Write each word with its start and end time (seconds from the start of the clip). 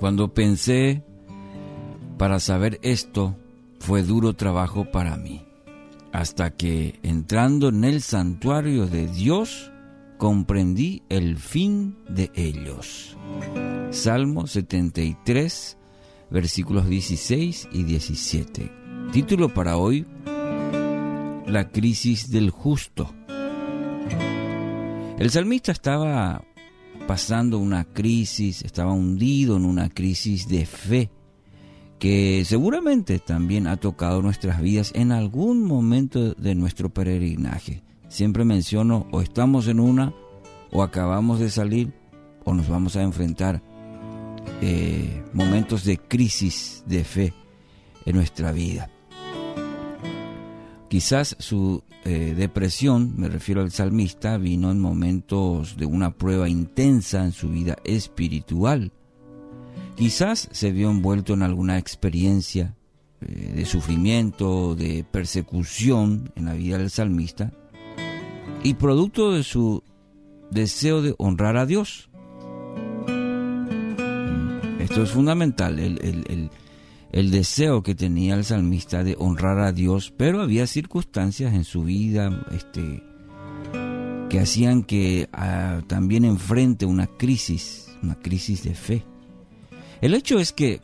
Cuando 0.00 0.32
pensé 0.32 1.04
para 2.16 2.40
saber 2.40 2.78
esto, 2.80 3.36
fue 3.80 4.02
duro 4.02 4.32
trabajo 4.32 4.90
para 4.90 5.18
mí, 5.18 5.44
hasta 6.10 6.56
que 6.56 6.98
entrando 7.02 7.68
en 7.68 7.84
el 7.84 8.00
santuario 8.00 8.86
de 8.86 9.08
Dios, 9.08 9.70
comprendí 10.16 11.02
el 11.10 11.36
fin 11.36 11.98
de 12.08 12.30
ellos. 12.34 13.14
Salmo 13.90 14.46
73, 14.46 15.76
versículos 16.30 16.88
16 16.88 17.68
y 17.70 17.82
17. 17.82 18.72
Título 19.12 19.52
para 19.52 19.76
hoy, 19.76 20.06
La 21.46 21.68
crisis 21.70 22.30
del 22.30 22.48
justo. 22.48 23.14
El 25.18 25.30
salmista 25.30 25.72
estaba 25.72 26.42
pasando 27.10 27.58
una 27.58 27.82
crisis, 27.82 28.62
estaba 28.62 28.92
hundido 28.92 29.56
en 29.56 29.64
una 29.64 29.88
crisis 29.88 30.46
de 30.46 30.64
fe 30.64 31.10
que 31.98 32.44
seguramente 32.44 33.18
también 33.18 33.66
ha 33.66 33.78
tocado 33.78 34.22
nuestras 34.22 34.60
vidas 34.60 34.92
en 34.94 35.10
algún 35.10 35.64
momento 35.64 36.34
de 36.34 36.54
nuestro 36.54 36.88
peregrinaje. 36.90 37.82
Siempre 38.06 38.44
menciono 38.44 39.08
o 39.10 39.22
estamos 39.22 39.66
en 39.66 39.80
una 39.80 40.14
o 40.70 40.84
acabamos 40.84 41.40
de 41.40 41.50
salir 41.50 41.92
o 42.44 42.54
nos 42.54 42.68
vamos 42.68 42.94
a 42.94 43.02
enfrentar 43.02 43.60
eh, 44.62 45.24
momentos 45.32 45.82
de 45.82 45.98
crisis 45.98 46.84
de 46.86 47.02
fe 47.02 47.34
en 48.06 48.14
nuestra 48.14 48.52
vida. 48.52 48.88
Quizás 50.90 51.36
su 51.38 51.84
eh, 52.04 52.34
depresión, 52.36 53.14
me 53.16 53.28
refiero 53.28 53.60
al 53.60 53.70
salmista, 53.70 54.38
vino 54.38 54.72
en 54.72 54.80
momentos 54.80 55.76
de 55.76 55.86
una 55.86 56.10
prueba 56.10 56.48
intensa 56.48 57.24
en 57.24 57.30
su 57.30 57.48
vida 57.48 57.76
espiritual. 57.84 58.90
Quizás 59.94 60.48
se 60.50 60.72
vio 60.72 60.90
envuelto 60.90 61.34
en 61.34 61.42
alguna 61.42 61.78
experiencia 61.78 62.74
eh, 63.20 63.52
de 63.54 63.64
sufrimiento, 63.66 64.74
de 64.74 65.04
persecución 65.08 66.32
en 66.34 66.46
la 66.46 66.54
vida 66.54 66.78
del 66.78 66.90
salmista, 66.90 67.52
y 68.64 68.74
producto 68.74 69.30
de 69.30 69.44
su 69.44 69.84
deseo 70.50 71.02
de 71.02 71.14
honrar 71.18 71.56
a 71.56 71.66
Dios. 71.66 72.10
Esto 74.80 75.04
es 75.04 75.10
fundamental, 75.10 75.78
el 75.78 76.50
deseo 77.12 77.82
que 77.82 77.94
tenía 77.94 78.34
el 78.34 78.44
salmista 78.44 79.02
de 79.02 79.16
honrar 79.18 79.58
a 79.58 79.72
Dios, 79.72 80.12
pero 80.16 80.42
había 80.42 80.66
circunstancias 80.66 81.54
en 81.54 81.64
su 81.64 81.84
vida 81.84 82.46
este, 82.52 83.02
que 84.28 84.40
hacían 84.40 84.84
que 84.84 85.28
ah, 85.32 85.82
también 85.88 86.24
enfrente 86.24 86.86
una 86.86 87.06
crisis, 87.06 87.96
una 88.02 88.14
crisis 88.14 88.62
de 88.62 88.74
fe. 88.74 89.04
El 90.00 90.14
hecho 90.14 90.38
es 90.38 90.52
que 90.52 90.80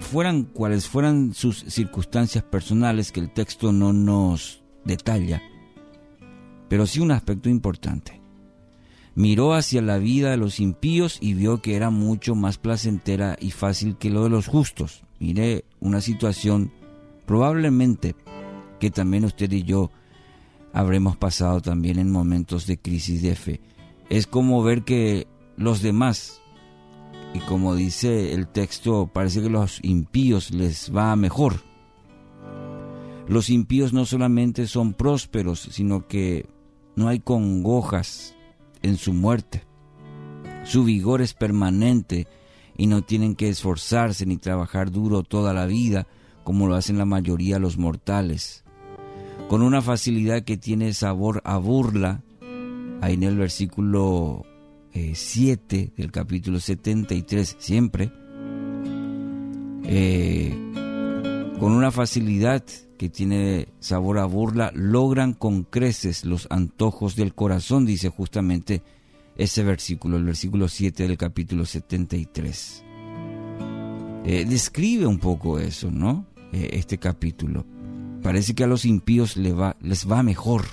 fueran 0.00 0.44
cuales 0.44 0.86
fueran 0.86 1.34
sus 1.34 1.58
circunstancias 1.58 2.44
personales 2.44 3.12
que 3.12 3.20
el 3.20 3.32
texto 3.32 3.72
no 3.72 3.92
nos 3.92 4.62
detalla, 4.84 5.42
pero 6.68 6.86
sí 6.86 7.00
un 7.00 7.10
aspecto 7.10 7.48
importante. 7.48 8.20
Miró 9.16 9.54
hacia 9.54 9.80
la 9.80 9.98
vida 9.98 10.30
de 10.30 10.36
los 10.36 10.58
impíos 10.58 11.18
y 11.20 11.34
vio 11.34 11.62
que 11.62 11.76
era 11.76 11.90
mucho 11.90 12.34
más 12.34 12.58
placentera 12.58 13.36
y 13.40 13.52
fácil 13.52 13.96
que 13.96 14.10
lo 14.10 14.24
de 14.24 14.30
los 14.30 14.46
justos. 14.46 15.04
Mire 15.24 15.64
una 15.80 16.02
situación 16.02 16.70
probablemente 17.24 18.14
que 18.78 18.90
también 18.90 19.24
usted 19.24 19.50
y 19.52 19.62
yo 19.62 19.90
habremos 20.74 21.16
pasado 21.16 21.62
también 21.62 21.98
en 21.98 22.12
momentos 22.12 22.66
de 22.66 22.76
crisis 22.76 23.22
de 23.22 23.34
fe. 23.34 23.60
Es 24.10 24.26
como 24.26 24.62
ver 24.62 24.82
que 24.82 25.26
los 25.56 25.80
demás, 25.80 26.42
y 27.32 27.38
como 27.38 27.74
dice 27.74 28.34
el 28.34 28.48
texto, 28.48 29.08
parece 29.14 29.40
que 29.40 29.48
los 29.48 29.82
impíos 29.82 30.50
les 30.50 30.94
va 30.94 31.16
mejor. 31.16 31.62
Los 33.26 33.48
impíos 33.48 33.94
no 33.94 34.04
solamente 34.04 34.66
son 34.66 34.92
prósperos, 34.92 35.70
sino 35.70 36.06
que 36.06 36.50
no 36.96 37.08
hay 37.08 37.20
congojas 37.20 38.36
en 38.82 38.98
su 38.98 39.14
muerte. 39.14 39.64
Su 40.64 40.84
vigor 40.84 41.22
es 41.22 41.32
permanente 41.32 42.26
y 42.76 42.86
no 42.86 43.02
tienen 43.02 43.34
que 43.34 43.48
esforzarse 43.48 44.26
ni 44.26 44.36
trabajar 44.36 44.90
duro 44.90 45.22
toda 45.22 45.52
la 45.52 45.66
vida 45.66 46.06
como 46.44 46.66
lo 46.66 46.74
hacen 46.74 46.98
la 46.98 47.04
mayoría 47.04 47.54
de 47.54 47.60
los 47.60 47.78
mortales. 47.78 48.64
Con 49.48 49.62
una 49.62 49.82
facilidad 49.82 50.42
que 50.42 50.56
tiene 50.56 50.92
sabor 50.92 51.40
a 51.44 51.56
burla, 51.58 52.22
ahí 53.00 53.14
en 53.14 53.22
el 53.22 53.36
versículo 53.36 54.44
7 54.92 55.76
eh, 55.78 55.92
del 55.96 56.12
capítulo 56.12 56.60
73, 56.60 57.56
siempre, 57.58 58.12
eh, 59.84 60.54
con 61.58 61.72
una 61.72 61.90
facilidad 61.90 62.64
que 62.98 63.08
tiene 63.08 63.68
sabor 63.80 64.18
a 64.18 64.24
burla, 64.24 64.70
logran 64.74 65.34
con 65.34 65.64
creces 65.64 66.24
los 66.24 66.46
antojos 66.50 67.16
del 67.16 67.34
corazón, 67.34 67.86
dice 67.86 68.08
justamente 68.08 68.82
ese 69.36 69.64
versículo, 69.64 70.16
el 70.16 70.24
versículo 70.24 70.68
7 70.68 71.08
del 71.08 71.16
capítulo 71.16 71.64
73. 71.64 72.84
Eh, 74.24 74.46
describe 74.48 75.06
un 75.06 75.18
poco 75.18 75.58
eso, 75.58 75.90
¿no? 75.90 76.26
Eh, 76.52 76.70
este 76.72 76.98
capítulo. 76.98 77.66
Parece 78.22 78.54
que 78.54 78.64
a 78.64 78.68
los 78.68 78.84
impíos 78.84 79.36
les 79.36 79.58
va, 79.58 79.76
les 79.80 80.10
va 80.10 80.22
mejor. 80.22 80.64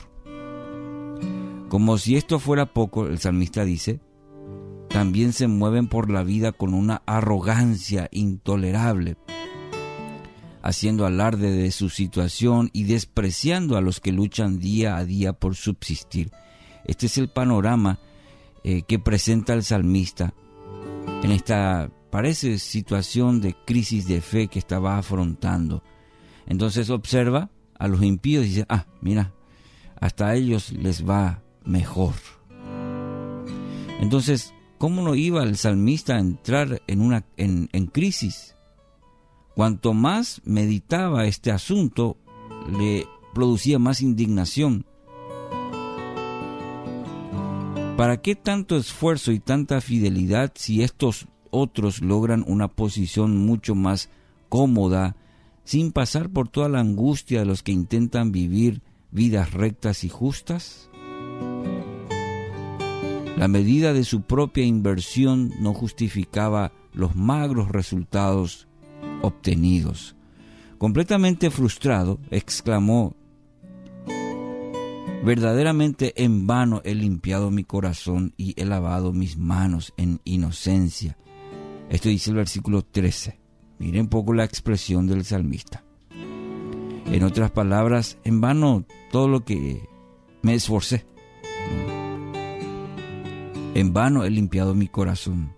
Como 1.67 1.97
si 1.97 2.16
esto 2.16 2.39
fuera 2.39 2.73
poco, 2.73 3.07
el 3.07 3.19
salmista 3.19 3.66
dice, 3.66 4.00
también 4.89 5.33
se 5.33 5.47
mueven 5.47 5.88
por 5.88 6.09
la 6.09 6.23
vida 6.23 6.51
con 6.51 6.73
una 6.73 7.01
arrogancia 7.05 8.09
intolerable, 8.11 9.17
haciendo 10.61 11.05
alarde 11.05 11.51
de 11.51 11.71
su 11.71 11.89
situación 11.89 12.69
y 12.73 12.83
despreciando 12.83 13.77
a 13.77 13.81
los 13.81 14.00
que 14.00 14.11
luchan 14.11 14.59
día 14.59 14.97
a 14.97 15.05
día 15.05 15.33
por 15.33 15.55
subsistir. 15.55 16.31
Este 16.85 17.05
es 17.05 17.17
el 17.17 17.29
panorama 17.29 18.00
eh, 18.63 18.83
que 18.83 18.99
presenta 18.99 19.53
el 19.53 19.63
salmista 19.63 20.33
en 21.23 21.31
esta, 21.31 21.91
parece, 22.09 22.59
situación 22.59 23.41
de 23.41 23.55
crisis 23.66 24.07
de 24.07 24.22
fe 24.22 24.47
que 24.47 24.59
estaba 24.59 24.97
afrontando. 24.97 25.83
Entonces 26.47 26.89
observa 26.89 27.50
a 27.77 27.88
los 27.88 28.03
impíos 28.03 28.45
y 28.45 28.50
dice, 28.50 28.66
ah, 28.69 28.85
mira, 29.01 29.33
hasta 30.00 30.27
a 30.27 30.35
ellos 30.35 30.71
les 30.71 31.07
va 31.07 31.44
mejor. 31.63 32.13
Entonces, 34.00 34.53
¿cómo 34.77 35.03
no 35.03 35.16
iba 35.16 35.44
el 35.44 35.57
salmista 35.57 36.16
a 36.16 36.19
entrar 36.19 36.81
en 36.88 37.01
una 37.01 37.25
en, 37.38 37.69
en 37.71 37.88
crisis? 37.88 38.55
Cuanto 39.55 39.94
más 39.94 40.41
meditaba 40.44 41.25
este 41.25 41.51
asunto, 41.51 42.17
le 42.79 43.05
producía 43.33 43.79
más 43.79 44.01
indignación. 44.01 44.85
¿Para 48.01 48.19
qué 48.19 48.35
tanto 48.35 48.78
esfuerzo 48.78 49.31
y 49.31 49.39
tanta 49.39 49.79
fidelidad 49.79 50.53
si 50.56 50.81
estos 50.81 51.28
otros 51.51 52.01
logran 52.01 52.44
una 52.47 52.67
posición 52.67 53.38
mucho 53.38 53.75
más 53.75 54.09
cómoda 54.50 55.16
sin 55.66 55.91
pasar 55.91 56.31
por 56.31 56.47
toda 56.47 56.67
la 56.67 56.79
angustia 56.79 57.41
de 57.41 57.45
los 57.45 57.62
que 57.62 57.73
intentan 57.73 58.31
vivir 58.31 58.81
vidas 59.12 59.53
rectas 59.53 60.03
y 60.03 60.09
justas? 60.09 60.89
La 63.38 63.47
medida 63.47 63.94
de 63.94 64.03
su 64.03 64.23
propia 64.23 64.66
inversión 64.66 65.51
no 65.59 65.75
justificaba 65.75 66.72
los 66.94 67.16
magros 67.16 67.69
resultados 67.69 68.68
obtenidos. 69.22 70.16
Completamente 70.79 71.51
frustrado, 71.51 72.18
exclamó 72.31 73.16
Verdaderamente 75.23 76.23
en 76.23 76.47
vano 76.47 76.81
he 76.83 76.95
limpiado 76.95 77.51
mi 77.51 77.63
corazón 77.63 78.33
y 78.37 78.59
he 78.59 78.65
lavado 78.65 79.13
mis 79.13 79.37
manos 79.37 79.93
en 79.95 80.19
inocencia. 80.23 81.15
Esto 81.89 82.09
dice 82.09 82.31
el 82.31 82.38
versículo 82.38 82.81
13. 82.81 83.39
Miren 83.77 84.01
un 84.01 84.07
poco 84.07 84.33
la 84.33 84.45
expresión 84.45 85.06
del 85.06 85.23
salmista. 85.23 85.83
En 87.06 87.23
otras 87.23 87.51
palabras, 87.51 88.18
en 88.23 88.41
vano 88.41 88.85
todo 89.12 89.27
lo 89.27 89.45
que 89.45 89.88
me 90.41 90.56
esforcé. 90.56 91.06
En 93.75 93.94
vano 93.94 94.24
he 94.24 94.29
limpiado 94.31 94.74
mi 94.74 94.88
corazón. 94.88 95.53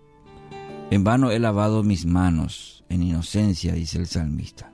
En 0.90 1.04
vano 1.04 1.30
he 1.30 1.38
lavado 1.38 1.82
mis 1.82 2.04
manos 2.04 2.84
en 2.90 3.02
inocencia, 3.02 3.72
dice 3.72 3.98
el 3.98 4.06
salmista. 4.06 4.73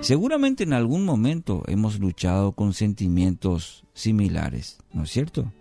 Seguramente 0.00 0.62
en 0.62 0.72
algún 0.72 1.04
momento 1.04 1.64
hemos 1.66 1.98
luchado 1.98 2.52
con 2.52 2.72
sentimientos 2.72 3.84
similares, 3.94 4.78
¿no 4.92 5.02
es 5.02 5.10
cierto? 5.10 5.52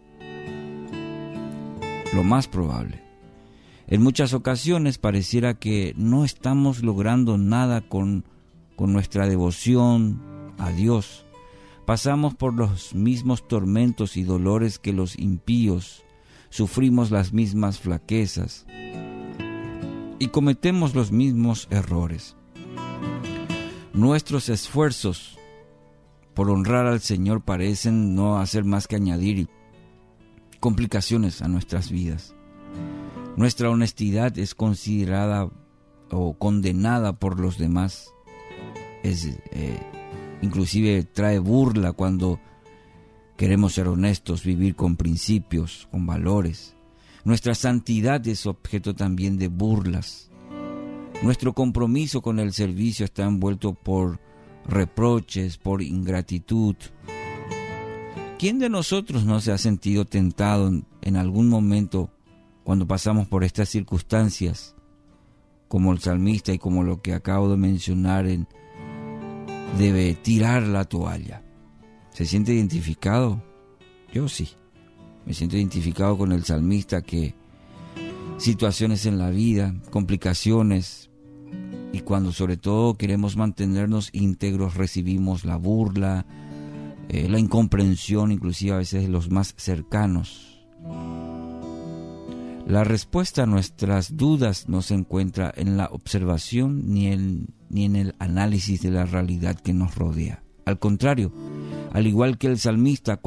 Lo 2.13 2.23
más 2.23 2.47
probable. 2.47 3.01
En 3.87 4.03
muchas 4.03 4.33
ocasiones 4.33 4.99
pareciera 4.99 5.55
que 5.55 5.93
no 5.97 6.23
estamos 6.23 6.83
logrando 6.83 7.37
nada 7.37 7.81
con, 7.81 8.25
con 8.75 8.93
nuestra 8.93 9.27
devoción 9.27 10.21
a 10.59 10.69
Dios. 10.71 11.25
Pasamos 11.85 12.35
por 12.35 12.53
los 12.53 12.93
mismos 12.93 13.47
tormentos 13.47 14.17
y 14.17 14.23
dolores 14.23 14.77
que 14.77 14.93
los 14.93 15.17
impíos, 15.17 16.03
sufrimos 16.49 17.11
las 17.11 17.33
mismas 17.33 17.79
flaquezas. 17.79 18.65
y 20.19 20.27
cometemos 20.29 20.95
los 20.95 21.11
mismos 21.11 21.67
errores. 21.69 22.35
Nuestros 23.97 24.47
esfuerzos 24.49 25.39
por 26.35 26.51
honrar 26.51 26.85
al 26.85 26.99
Señor 26.99 27.43
parecen 27.43 28.13
no 28.13 28.37
hacer 28.37 28.63
más 28.63 28.87
que 28.87 28.95
añadir 28.95 29.49
complicaciones 30.59 31.41
a 31.41 31.47
nuestras 31.47 31.89
vidas. 31.89 32.35
Nuestra 33.37 33.71
honestidad 33.71 34.37
es 34.37 34.53
considerada 34.53 35.49
o 36.11 36.37
condenada 36.37 37.13
por 37.17 37.39
los 37.39 37.57
demás. 37.57 38.13
Es, 39.01 39.25
eh, 39.25 39.79
inclusive 40.43 41.01
trae 41.01 41.39
burla 41.39 41.91
cuando 41.91 42.39
queremos 43.35 43.73
ser 43.73 43.87
honestos, 43.87 44.43
vivir 44.43 44.75
con 44.75 44.95
principios, 44.95 45.87
con 45.89 46.05
valores. 46.05 46.75
Nuestra 47.23 47.55
santidad 47.55 48.27
es 48.27 48.45
objeto 48.45 48.93
también 48.93 49.39
de 49.39 49.47
burlas. 49.47 50.29
Nuestro 51.23 51.53
compromiso 51.53 52.21
con 52.21 52.39
el 52.39 52.53
servicio 52.53 53.05
está 53.05 53.23
envuelto 53.23 53.73
por 53.73 54.19
reproches, 54.67 55.57
por 55.57 55.81
ingratitud. 55.81 56.75
¿Quién 58.37 58.59
de 58.59 58.69
nosotros 58.69 59.25
no 59.25 59.41
se 59.41 59.51
ha 59.51 59.57
sentido 59.57 60.05
tentado 60.05 60.71
en, 61.01 61.15
algún 61.15 61.49
momento 61.49 62.11
cuando 62.63 62.85
pasamos 62.85 63.27
por 63.27 63.43
estas 63.43 63.69
circunstancias, 63.69 64.75
como 65.67 65.91
el 65.91 65.99
salmista 65.99 66.53
y 66.53 66.59
como 66.59 66.83
lo 66.83 67.01
que 67.01 67.13
acabo 67.13 67.49
de 67.49 67.57
mencionar, 67.57 68.27
en, 68.27 68.47
debe 69.79 70.13
tirar 70.13 70.63
la 70.63 70.85
toalla? 70.85 71.41
¿Se 72.11 72.25
siente 72.25 72.53
identificado? 72.53 73.41
Yo 74.13 74.29
sí. 74.29 74.49
Me 75.25 75.33
siento 75.33 75.57
identificado 75.57 76.15
con 76.17 76.31
el 76.31 76.43
salmista 76.45 77.01
que 77.01 77.33
situaciones 78.37 79.05
en 79.07 79.17
la 79.17 79.29
vida, 79.31 79.73
complicaciones, 79.89 81.06
y 81.93 82.01
cuando 82.01 82.31
sobre 82.31 82.57
todo 82.57 82.95
queremos 82.95 83.37
mantenernos 83.37 84.09
íntegros 84.13 84.75
recibimos 84.75 85.45
la 85.45 85.57
burla, 85.57 86.25
eh, 87.09 87.29
la 87.29 87.39
incomprensión 87.39 88.31
inclusive 88.31 88.73
a 88.73 88.77
veces 88.77 89.03
de 89.03 89.09
los 89.09 89.29
más 89.29 89.53
cercanos. 89.57 90.59
La 92.67 92.83
respuesta 92.83 93.43
a 93.43 93.45
nuestras 93.45 94.17
dudas 94.17 94.67
no 94.67 94.81
se 94.81 94.93
encuentra 94.93 95.53
en 95.55 95.77
la 95.77 95.85
observación 95.85 96.93
ni 96.93 97.07
en, 97.07 97.53
ni 97.69 97.85
en 97.85 97.95
el 97.95 98.15
análisis 98.19 98.81
de 98.81 98.91
la 98.91 99.05
realidad 99.05 99.57
que 99.57 99.73
nos 99.73 99.95
rodea. 99.95 100.43
Al 100.65 100.77
contrario, 100.77 101.31
al 101.93 102.07
igual 102.07 102.37
que 102.37 102.47
el 102.47 102.59
salmista, 102.59 103.21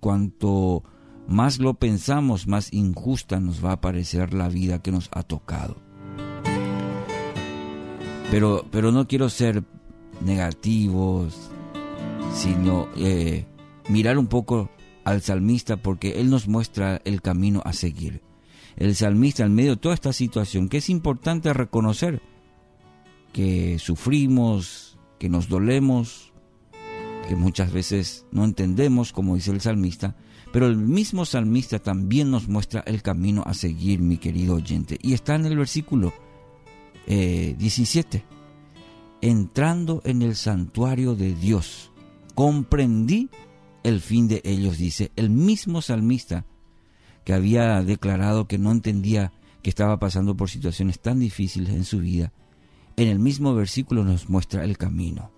cuanto 0.00 0.84
más 1.26 1.58
lo 1.58 1.74
pensamos, 1.74 2.46
más 2.46 2.70
injusta 2.74 3.40
nos 3.40 3.64
va 3.64 3.72
a 3.72 3.80
parecer 3.80 4.34
la 4.34 4.48
vida 4.48 4.82
que 4.82 4.92
nos 4.92 5.08
ha 5.12 5.22
tocado. 5.22 5.83
Pero, 8.34 8.66
pero 8.68 8.90
no 8.90 9.06
quiero 9.06 9.30
ser 9.30 9.62
negativos, 10.20 11.52
sino 12.34 12.88
eh, 12.96 13.46
mirar 13.88 14.18
un 14.18 14.26
poco 14.26 14.70
al 15.04 15.22
salmista 15.22 15.76
porque 15.76 16.20
él 16.20 16.30
nos 16.30 16.48
muestra 16.48 17.00
el 17.04 17.22
camino 17.22 17.62
a 17.64 17.72
seguir. 17.72 18.22
El 18.74 18.96
salmista 18.96 19.44
en 19.44 19.54
medio 19.54 19.76
de 19.76 19.80
toda 19.80 19.94
esta 19.94 20.12
situación, 20.12 20.68
que 20.68 20.78
es 20.78 20.90
importante 20.90 21.52
reconocer 21.52 22.22
que 23.32 23.78
sufrimos, 23.78 24.98
que 25.20 25.28
nos 25.28 25.48
dolemos, 25.48 26.32
que 27.28 27.36
muchas 27.36 27.72
veces 27.72 28.26
no 28.32 28.44
entendemos, 28.44 29.12
como 29.12 29.36
dice 29.36 29.52
el 29.52 29.60
salmista, 29.60 30.16
pero 30.52 30.66
el 30.66 30.76
mismo 30.76 31.24
salmista 31.24 31.78
también 31.78 32.32
nos 32.32 32.48
muestra 32.48 32.82
el 32.84 33.00
camino 33.00 33.44
a 33.46 33.54
seguir, 33.54 34.00
mi 34.00 34.16
querido 34.16 34.56
oyente. 34.56 34.98
Y 35.00 35.12
está 35.12 35.36
en 35.36 35.46
el 35.46 35.56
versículo 35.56 36.12
17. 37.06 38.18
Eh, 38.18 38.24
Entrando 39.20 40.02
en 40.04 40.20
el 40.20 40.36
santuario 40.36 41.14
de 41.14 41.34
Dios, 41.34 41.90
comprendí 42.34 43.30
el 43.82 44.00
fin 44.00 44.28
de 44.28 44.42
ellos, 44.44 44.76
dice 44.76 45.12
el 45.16 45.30
mismo 45.30 45.80
salmista 45.80 46.44
que 47.24 47.32
había 47.32 47.82
declarado 47.82 48.46
que 48.46 48.58
no 48.58 48.70
entendía 48.70 49.32
que 49.62 49.70
estaba 49.70 49.98
pasando 49.98 50.36
por 50.36 50.50
situaciones 50.50 51.00
tan 51.00 51.20
difíciles 51.20 51.70
en 51.70 51.84
su 51.84 52.00
vida. 52.00 52.32
En 52.96 53.08
el 53.08 53.18
mismo 53.18 53.54
versículo 53.54 54.04
nos 54.04 54.28
muestra 54.28 54.62
el 54.62 54.76
camino 54.76 55.30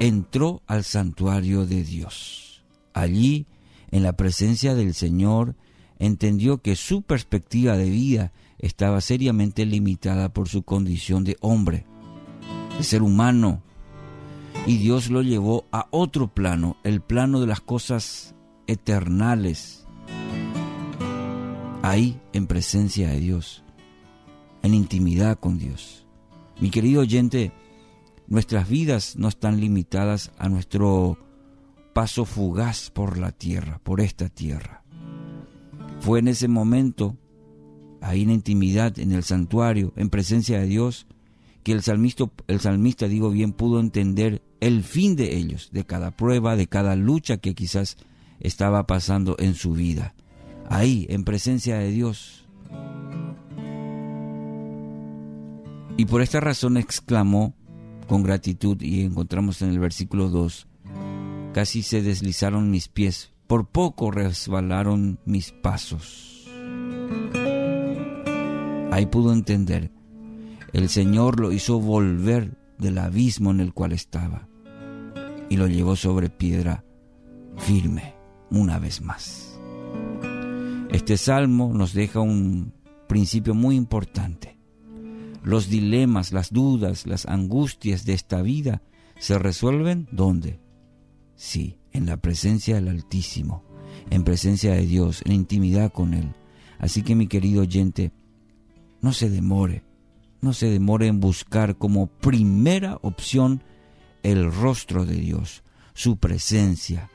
entró 0.00 0.62
al 0.66 0.84
santuario 0.84 1.66
de 1.66 1.82
Dios. 1.82 2.64
Allí, 2.92 3.46
en 3.90 4.02
la 4.02 4.14
presencia 4.14 4.74
del 4.74 4.94
Señor, 4.94 5.54
entendió 5.98 6.58
que 6.58 6.76
su 6.76 7.02
perspectiva 7.02 7.76
de 7.76 7.90
vida 7.90 8.32
estaba 8.58 9.00
seriamente 9.00 9.66
limitada 9.66 10.32
por 10.32 10.48
su 10.48 10.62
condición 10.62 11.24
de 11.24 11.36
hombre, 11.40 11.86
de 12.78 12.84
ser 12.84 13.02
humano, 13.02 13.62
y 14.66 14.78
Dios 14.78 15.10
lo 15.10 15.22
llevó 15.22 15.66
a 15.70 15.86
otro 15.90 16.28
plano, 16.28 16.76
el 16.82 17.00
plano 17.00 17.40
de 17.40 17.46
las 17.46 17.60
cosas 17.60 18.34
eternales, 18.66 19.86
ahí 21.82 22.20
en 22.32 22.46
presencia 22.46 23.08
de 23.10 23.20
Dios, 23.20 23.62
en 24.62 24.74
intimidad 24.74 25.38
con 25.38 25.58
Dios. 25.58 26.06
Mi 26.60 26.70
querido 26.70 27.02
oyente, 27.02 27.52
Nuestras 28.28 28.68
vidas 28.68 29.14
no 29.16 29.28
están 29.28 29.60
limitadas 29.60 30.32
a 30.36 30.48
nuestro 30.48 31.16
paso 31.92 32.24
fugaz 32.24 32.90
por 32.90 33.18
la 33.18 33.30
tierra, 33.30 33.78
por 33.84 34.00
esta 34.00 34.28
tierra. 34.28 34.82
Fue 36.06 36.20
en 36.20 36.28
ese 36.28 36.46
momento, 36.46 37.16
ahí 38.00 38.22
en 38.22 38.30
intimidad, 38.30 38.96
en 39.00 39.10
el 39.10 39.24
santuario, 39.24 39.92
en 39.96 40.08
presencia 40.08 40.60
de 40.60 40.66
Dios, 40.68 41.08
que 41.64 41.72
el 41.72 41.82
salmista, 41.82 42.30
el 42.46 42.60
salmista, 42.60 43.08
digo 43.08 43.30
bien, 43.30 43.52
pudo 43.52 43.80
entender 43.80 44.40
el 44.60 44.84
fin 44.84 45.16
de 45.16 45.34
ellos, 45.34 45.70
de 45.72 45.84
cada 45.84 46.12
prueba, 46.12 46.54
de 46.54 46.68
cada 46.68 46.94
lucha 46.94 47.38
que 47.38 47.56
quizás 47.56 47.96
estaba 48.38 48.86
pasando 48.86 49.34
en 49.40 49.54
su 49.54 49.72
vida. 49.72 50.14
Ahí, 50.68 51.08
en 51.10 51.24
presencia 51.24 51.76
de 51.78 51.90
Dios. 51.90 52.46
Y 55.96 56.04
por 56.04 56.22
esta 56.22 56.38
razón 56.38 56.76
exclamó, 56.76 57.52
con 58.06 58.22
gratitud 58.22 58.80
y 58.80 59.00
encontramos 59.00 59.60
en 59.60 59.70
el 59.70 59.80
versículo 59.80 60.28
2, 60.28 60.68
casi 61.52 61.82
se 61.82 62.00
deslizaron 62.00 62.70
mis 62.70 62.86
pies, 62.86 63.32
por 63.46 63.68
poco 63.68 64.10
resbalaron 64.10 65.18
mis 65.24 65.52
pasos. 65.52 66.48
Ahí 68.90 69.06
pudo 69.06 69.32
entender, 69.32 69.90
el 70.72 70.88
Señor 70.88 71.40
lo 71.40 71.52
hizo 71.52 71.80
volver 71.80 72.56
del 72.78 72.98
abismo 72.98 73.50
en 73.50 73.60
el 73.60 73.72
cual 73.72 73.92
estaba 73.92 74.48
y 75.48 75.56
lo 75.56 75.66
llevó 75.66 75.96
sobre 75.96 76.30
piedra 76.30 76.84
firme 77.56 78.14
una 78.50 78.78
vez 78.78 79.00
más. 79.02 79.58
Este 80.90 81.16
salmo 81.16 81.72
nos 81.74 81.92
deja 81.92 82.20
un 82.20 82.72
principio 83.06 83.54
muy 83.54 83.76
importante 83.76 84.56
los 85.46 85.70
dilemas, 85.70 86.32
las 86.32 86.52
dudas, 86.52 87.06
las 87.06 87.24
angustias 87.26 88.04
de 88.04 88.14
esta 88.14 88.42
vida 88.42 88.82
se 89.16 89.38
resuelven 89.38 90.08
¿dónde? 90.10 90.58
Sí, 91.36 91.78
en 91.96 92.06
la 92.06 92.18
presencia 92.18 92.76
del 92.76 92.88
Altísimo, 92.88 93.64
en 94.10 94.22
presencia 94.22 94.74
de 94.74 94.86
Dios, 94.86 95.22
en 95.24 95.32
intimidad 95.32 95.92
con 95.92 96.14
Él. 96.14 96.32
Así 96.78 97.02
que 97.02 97.14
mi 97.14 97.26
querido 97.26 97.62
oyente, 97.62 98.12
no 99.00 99.12
se 99.12 99.30
demore, 99.30 99.82
no 100.40 100.52
se 100.52 100.70
demore 100.70 101.06
en 101.06 101.20
buscar 101.20 101.76
como 101.76 102.06
primera 102.06 102.98
opción 103.02 103.62
el 104.22 104.52
rostro 104.52 105.06
de 105.06 105.16
Dios, 105.16 105.62
su 105.94 106.18
presencia. 106.18 107.10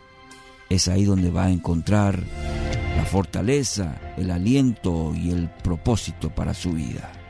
Es 0.69 0.87
ahí 0.87 1.05
donde 1.05 1.31
va 1.31 1.45
a 1.45 1.51
encontrar 1.51 2.23
la 2.97 3.05
fortaleza, 3.05 3.99
el 4.17 4.31
aliento 4.31 5.13
y 5.15 5.29
el 5.31 5.49
propósito 5.49 6.33
para 6.33 6.53
su 6.53 6.71
vida. 6.71 7.20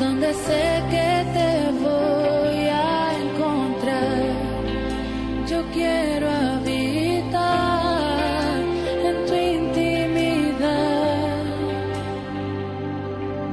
donde 0.00 0.32
sé 0.32 0.82
que 0.90 1.24
te 1.36 1.50
voy 1.84 2.68
a 2.68 3.12
encontrar. 3.22 4.22
Yo 5.46 5.62
quiero 5.74 6.26
habitar 6.30 7.40
en 9.08 9.16
tu 9.26 9.34
intimidad, 9.34 11.44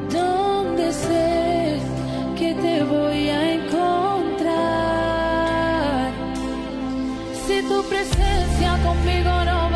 donde 0.09 0.93
sé 0.93 1.79
que 2.39 2.53
te 2.53 2.83
voy 2.83 3.29
a 3.29 3.53
encontrar. 3.55 4.53
Si 7.45 7.61
tu 7.63 7.83
presencia 7.91 8.71
conmigo 8.85 9.33
no 9.49 9.66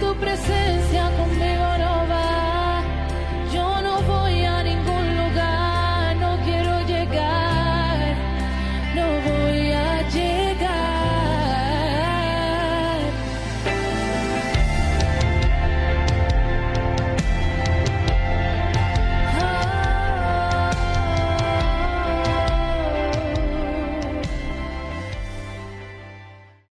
tu 0.00 0.14
presencia 0.16 1.07